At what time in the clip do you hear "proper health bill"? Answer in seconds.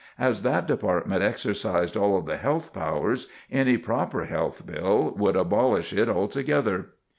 3.77-5.13